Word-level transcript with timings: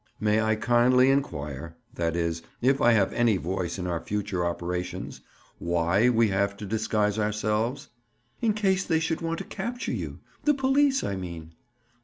"May 0.19 0.41
I 0.41 0.55
kindly 0.55 1.11
inquire—that 1.11 2.15
is, 2.15 2.41
if 2.59 2.81
I 2.81 2.93
have 2.93 3.13
any 3.13 3.37
voice 3.37 3.77
in 3.77 3.85
our 3.85 3.99
future 3.99 4.43
operations—why 4.43 6.09
we 6.09 6.25
may 6.27 6.31
have 6.33 6.57
to 6.57 6.65
disguise 6.65 7.19
ourselves?" 7.19 7.89
"In 8.41 8.55
case 8.55 8.83
they 8.83 8.99
should 8.99 9.21
want 9.21 9.37
to 9.37 9.43
capture 9.43 9.93
you. 9.93 10.17
The 10.43 10.55
police, 10.55 11.03
I 11.03 11.15
mean." 11.17 11.53